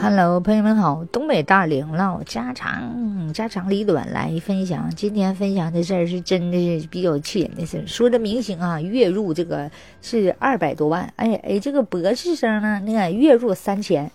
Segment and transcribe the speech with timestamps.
[0.00, 4.90] Hello，朋友们好，东北大龄唠家常，家长里短来分享。
[4.94, 7.86] 今天分享的事儿是真的是比较气人的事儿。
[7.86, 9.70] 说这明星啊，月入这个
[10.00, 14.10] 是二百多万，哎哎，这个博士生呢，那个月入三千。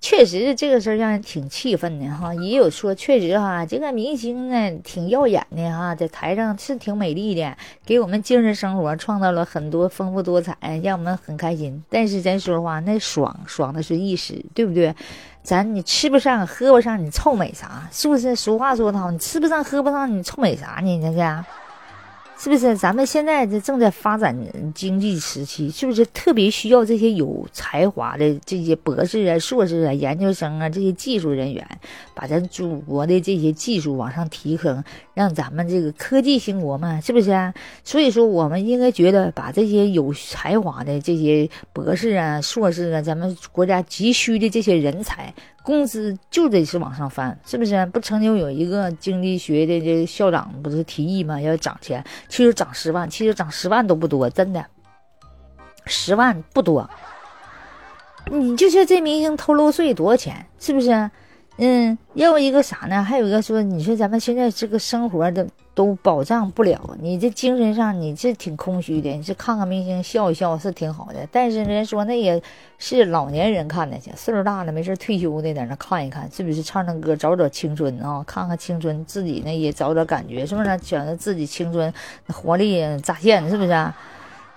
[0.00, 2.34] 确实，这个事儿让人挺气愤的哈。
[2.34, 11.80] 也有说，确实哈，这个明星呢挺耀眼的哈，在台上是挺美丽的，给我们精神生活创造了很多丰富多彩，让我们很开心。
[11.88, 14.92] 但是咱说话，那爽爽的是一时，对不对？
[15.44, 17.88] 咱你吃不上喝不上，你臭美啥？
[17.92, 18.34] 是不是？
[18.34, 21.00] 俗话说得好，你吃不上喝不上，你臭美啥呢？
[21.00, 21.61] 这是。
[22.42, 24.36] 是不是咱们现在这正在发展
[24.74, 25.70] 经济时期？
[25.70, 31.64] 是不是特别需要这些有才华的这些博士啊、硕士啊、研究生啊这些技术人员，
[32.14, 34.82] 把咱祖国的这些技术往上提升，
[35.14, 37.00] 让咱们这个科技兴国嘛？
[37.00, 37.54] 是不是啊？
[37.84, 45.32] 所以说，我们应该觉得把这些有才华的这些博士啊、硕士啊，咱们国家急需的这些人才。
[45.62, 47.86] 工资就得是往上翻，是不是？
[47.86, 51.40] 不曾经有一个经济学的这校长不是提议吗？
[51.40, 54.66] 要涨钱，其实涨十万，其实涨十万都不多，真的，
[55.86, 56.88] 十万不多。
[58.26, 61.10] 你就说这明星偷漏税多少钱，是不是？
[61.58, 63.02] 嗯，要不一个啥呢？
[63.02, 65.46] 还有一个说，你说咱们现在这个生活的。
[65.74, 69.08] 都保障不了你这精神上，你这挺空虚的。
[69.08, 72.38] 你这看看明星笑一笑是挺好的，但是人家说那也
[72.76, 78.22] 是老年人看的去，岁数大了没事退休的在那看一看，是不是唱唱歌找找青春啊？
[78.26, 80.76] 看看青春，自己呢也找找感觉，是不是？
[80.76, 81.90] 觉得自己青春
[82.26, 83.92] 活力乍现，是不是？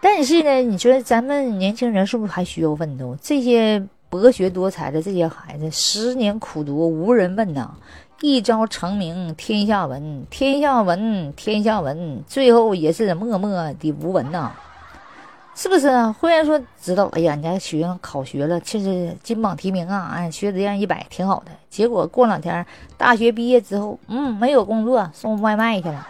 [0.00, 3.16] 但是呢，你说咱们年轻人是不是还需要奋斗？
[3.20, 7.76] 这些博学多才的这些孩子，十年苦读无人问呐。
[8.20, 14.50] 一朝成名天下闻，天下闻天下闻，最后也是默默的无闻呐，
[15.54, 16.12] 是不是啊？
[16.12, 21.52] 忽然说知道，哎呀，人家学生考学了，确实金榜题名啊，哎，学质量一百，挺好的。
[21.70, 22.66] 结果过两天
[22.98, 26.06] 大学毕业之后，嗯，没有工作，送外卖去了，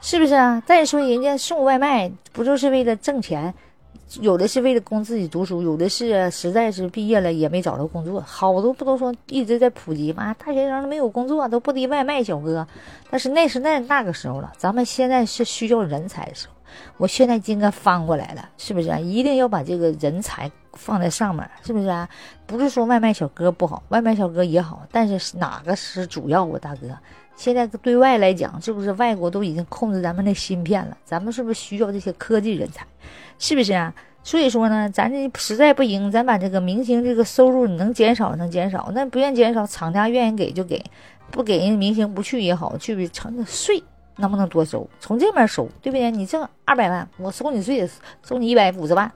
[0.00, 0.62] 是不是啊？
[0.64, 3.52] 再说人家送外卖，不就是为了挣钱？
[4.20, 8.20] 有的是为了供自己读书，有的是实在是毕业了也没找着工作。
[8.20, 10.34] 好多不都说一直在普及吗？
[10.34, 12.66] 大学生都没有工作，都不敌外卖小哥。
[13.10, 16.54] 但是那是那那个时候了，咱们现在是需要人才的时候。
[16.98, 18.88] 我现在应该翻过来了，是不是？
[19.00, 22.08] 一定要把这个人才放在上面，是不是啊？
[22.46, 26.88] 不是说外卖小哥不好，外卖小哥也好，但是哪个是主要啊，大哥？
[27.36, 30.96] 现在对外来讲，是不是外国都已经控制咱们的芯片了？
[31.04, 32.84] 咱们是不是需要这些科技人才？
[33.38, 33.94] 是不是啊？
[34.24, 40.82] 所以说呢，咱这实在不行，咱把这个明星这个收入你能减少能减少，那不愿减少，厂家愿意给就给，
[41.30, 43.84] 不给人明星不去也好，去不成税
[44.16, 44.88] 能不能多收？
[44.98, 46.10] 从这面收，对不对？
[46.10, 47.88] 你挣二百万，我收你税，
[48.24, 49.12] 收你一百五十万，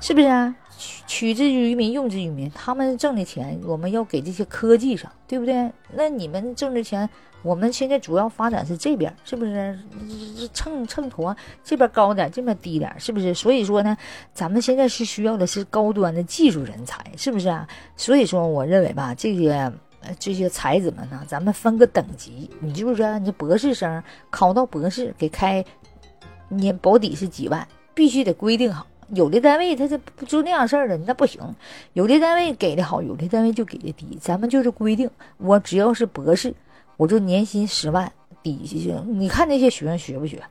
[0.00, 0.54] 是不是啊？
[0.78, 2.50] 取取之于民，用之于民。
[2.50, 5.70] 他们挣的钱，我们要给这些科技上，对不对？
[5.94, 7.08] 那你们挣的钱，
[7.42, 9.78] 我们现在主要发展是这边，是不是？
[10.52, 13.32] 秤秤砣这边高点，这边低点，是不是？
[13.34, 13.96] 所以说呢，
[14.32, 17.66] 咱们现在是需要的是高端的技术人才，是不是啊？
[17.96, 19.72] 所以说，我认为吧，这些
[20.18, 22.50] 这些才子们呢，咱们分个等级。
[22.60, 25.64] 你就是说，你博士生考到博士，给开
[26.48, 28.86] 年保底是几万，必须得规定好。
[29.14, 31.38] 有的单位他这不就那样事儿了，那不行。
[31.92, 34.18] 有的单位给的好，有的单位就给的低。
[34.18, 36.54] 咱们就是规定，我只要是博士，
[36.96, 38.10] 我就年薪十万
[38.42, 39.04] 底下行。
[39.20, 40.42] 你看那些学生学不学？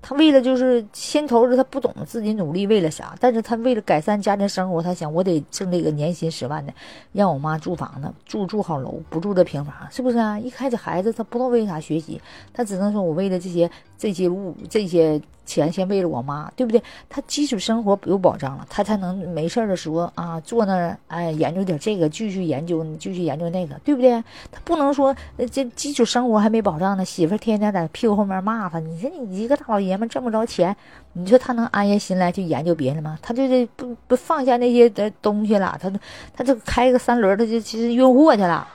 [0.00, 6.72] 他为了就是先头着，他不懂自己努力为了啥，但是他为了改善家庭生活，他想我得挣这个年薪十万的，
[7.12, 10.38] 让我妈住房子，住住好楼，不住这平房，是不是啊？
[10.38, 12.20] 一开始孩子他不知道为啥学习，
[12.52, 15.20] 他只能说我为了这些这些物这些。
[15.44, 16.82] 钱先为了我妈，对不对？
[17.08, 24.12] 他基础生活有保障了，他才能没事的时候啊，坐那儿哎研究点这个，继续研究，继续研究那个，对不对？
[24.50, 25.14] 他不能说
[25.50, 30.74] 这基础生活还没保障呢，媳妇天天在屁股后面骂他，你说你一个大老爷们挣不着钱，
[31.12, 33.18] 你说他能安下心来去研究别的吗？
[33.20, 35.92] 他就是不不放下那些的东西了，他
[36.34, 38.66] 他就开个三轮，他就其实运货去了。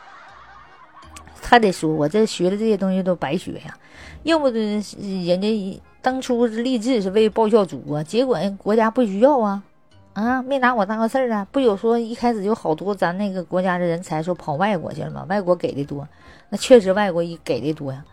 [1.41, 3.75] 他得说，我这学的这些东西都白学呀，
[4.23, 5.81] 要不人家。
[6.01, 9.63] 当初是立志是为报效祖国，结果人国家不需要啊，
[10.13, 11.45] 啊，没拿我当个事儿啊。
[11.51, 15.25] 不有说一开始就好多咱那个国家的人才说跑外国去了吗？
[15.27, 16.07] 外国给的多，
[16.49, 18.03] 那确实外国一给的多呀。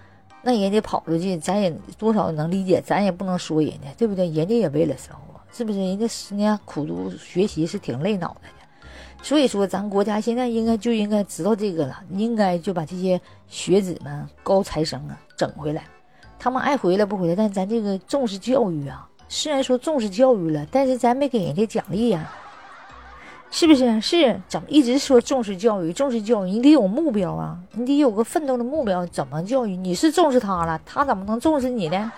[0.43, 4.29] 那人家跑出去，咱也多少能理解，咱也不能说人家，对不对？
[4.31, 5.79] 人家也为了生活，是不是？
[5.79, 9.25] 人家十年苦读学习是挺累脑袋的。
[9.25, 15.85] 所以说，咱国家现在应该就应该知道这个了，应该就把这些学子们、高材生啊整回来。
[16.39, 19.09] 他们爱回来不回来，但咱这个重视教育啊。
[19.29, 22.31] 虽然说重视教育了，但是咱没给人家奖励呀。
[23.51, 24.01] 是不是？
[24.01, 25.93] 是怎么一直说重视教育？
[25.93, 29.07] 重视教育，你得有目标啊，你得有个奋斗的目标。
[29.07, 29.77] 怎么教育？
[29.77, 32.13] 你是重视他了，他怎么能重视你呢？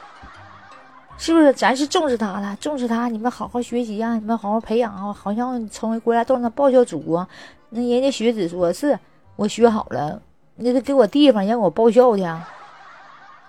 [1.19, 1.53] 是不是？
[1.53, 7.29] 咱是重视他了，重视他，你们好好学习啊，你们好好培养啊，好像成为国家动的报效祖国。
[7.71, 8.99] 那人家学子说是
[9.37, 10.21] 我学好了，
[10.57, 12.23] 那得给我地方让我报效去。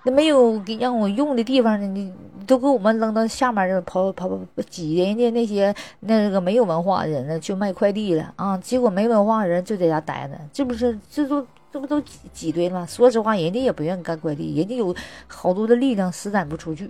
[0.09, 2.13] 没有给让我用的地方呢，你
[2.47, 4.39] 都给我们扔到下面这跑跑跑
[4.69, 8.57] 挤人家那些那个没有文化的人呢，去卖快递了啊！
[8.57, 12.85] 结果没文化的人就在家待着，这不是这都这不都挤挤兑吗？
[12.89, 14.95] 说实话，人家也不愿意干快递，人家有
[15.27, 16.89] 好多的力量施展不出去。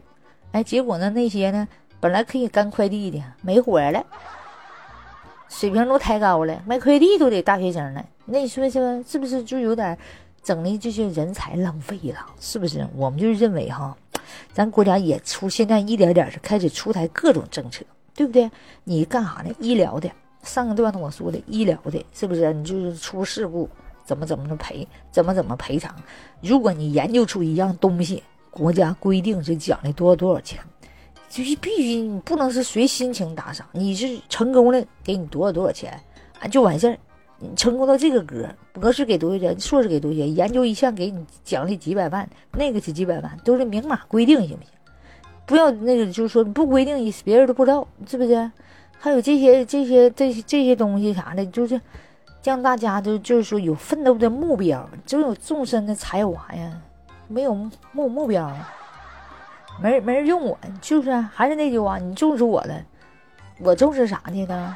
[0.52, 1.68] 哎，结果呢，那些呢
[2.00, 4.06] 本来可以干快递的没活了，
[5.50, 8.06] 水平都抬高了，卖快递都得大学生了。
[8.26, 9.98] 那你说说是不是就有点？
[10.50, 12.84] 整的这些人才浪费了，是不是？
[12.96, 13.96] 我们就认为哈，
[14.52, 17.86] 咱国家也出现在一点点是开始出台各种政策，
[18.16, 18.50] 对不对？
[18.84, 19.54] 你干啥呢？
[19.60, 20.10] 医疗的，
[20.42, 22.52] 上个段子我说的医疗的，是不是？
[22.52, 23.70] 你就是出事故
[24.04, 25.96] 怎么怎么的赔，怎么怎么赔偿？
[26.42, 30.60] 如果你研究出一样东西，国家规定是奖励多少多少钱，
[31.30, 36.02] 就是必须你不能是随心情打赏，你是成功了给你多少多少钱
[36.40, 36.98] 啊就完事儿。
[37.42, 44.74] 你成功到这个格，博士给多少钱，硕士给多少钱，研究一项给你奖励几百万，那个是几百万，都是明码规定，行不行？
[45.46, 48.52] 不要那个，就是说不规定，别人都不知道，是不是？
[49.00, 51.80] 还有这些这些这些这些东西啥的，就是
[52.44, 56.82] 让大家都就是说有奋斗的目标，总有纵深的才华呀。
[57.30, 57.54] 没有
[57.94, 58.52] 目目标，
[59.82, 62.84] 没人没人用我，就是还是那句话，你重视我了，
[63.60, 64.76] 我重视啥的呢？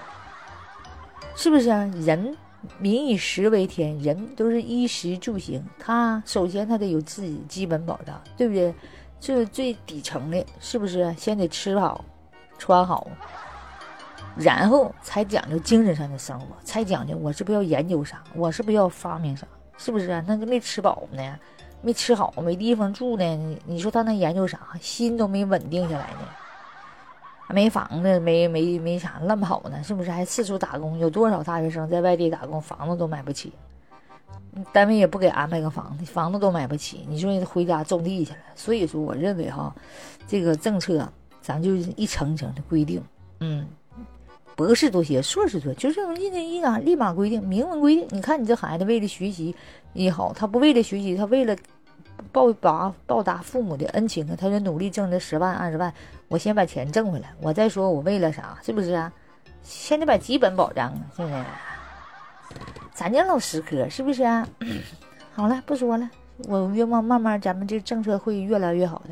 [1.35, 2.37] 是不是人？
[2.79, 5.63] 民以食为天，人都是衣食住行。
[5.79, 8.73] 他首先他得有自己基本保障，对不对？
[9.19, 12.03] 这最底层的，是不是先得吃好、
[12.57, 13.07] 穿好，
[14.35, 20.21] 然后才讲究精神上的生活，才讲究我是不是要研究啥，我是不是要发明啥，是不是？
[20.27, 21.39] 那就没吃饱呢，
[21.81, 23.57] 没吃好，没地方住呢。
[23.65, 24.59] 你说他能研究啥？
[24.81, 26.27] 心都没稳定下来呢。
[27.49, 30.09] 没房子，没没没啥，乱跑呢，是不是？
[30.09, 33.51] 还四处打工，有多少大学生在外地打工，房子都买不起，
[34.71, 37.05] 单位也不给安排个房子，房子都买不起。
[37.07, 38.39] 你说你回家种地去了。
[38.55, 39.75] 所以说，我认为哈，
[40.27, 41.07] 这个政策
[41.41, 43.03] 咱就一层一层的规定，
[43.41, 43.67] 嗯，
[44.55, 48.07] 博士多些，硕士多，就是一一哪立马规定，明文规定。
[48.11, 49.53] 你看你这孩子为了学习
[49.93, 51.55] 也好，他不为了学习，他为了。
[52.33, 54.35] 报答报答父母的恩情啊！
[54.35, 55.93] 他就努力挣这十万二十万，
[56.27, 59.13] 我先把钱挣回来，我再说我为了啥，是不是啊？
[59.61, 60.99] 先得把基本保障啊！
[61.15, 61.45] 现在
[62.93, 64.45] 咱家老实科是不是啊？
[65.33, 66.09] 好了，不说了，
[66.49, 69.09] 我愿望慢慢咱们这政策会越来越好的，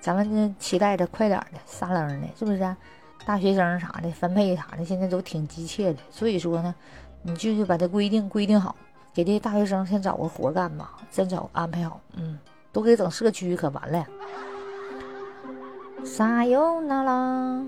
[0.00, 2.76] 咱们期待着快点的，撒楞的，是不是？
[3.24, 6.74] 大学生啥的分配啥的，现在都挺急切的，所以说呢，
[7.22, 8.74] 你就是把它规定规定好。
[9.14, 12.36] 给这些大学生先找个活干吧，先找安排好，嗯，
[12.74, 14.04] 都给整社区可完了。
[16.04, 17.64] 撒由那拉。